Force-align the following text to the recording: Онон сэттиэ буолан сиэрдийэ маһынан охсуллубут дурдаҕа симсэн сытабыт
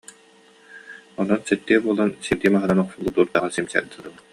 Онон 1.19 1.41
сэттиэ 1.47 1.77
буолан 1.85 2.09
сиэрдийэ 2.25 2.49
маһынан 2.53 2.79
охсуллубут 2.83 3.15
дурдаҕа 3.17 3.49
симсэн 3.55 3.85
сытабыт 3.91 4.23